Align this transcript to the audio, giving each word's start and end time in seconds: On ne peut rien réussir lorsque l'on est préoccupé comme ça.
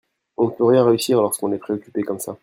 On 0.37 0.45
ne 0.47 0.49
peut 0.49 0.63
rien 0.63 0.83
réussir 0.83 1.21
lorsque 1.21 1.43
l'on 1.43 1.51
est 1.51 1.59
préoccupé 1.59 2.01
comme 2.01 2.17
ça. 2.17 2.35